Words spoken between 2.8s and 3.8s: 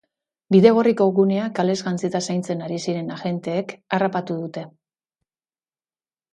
ziren agenteek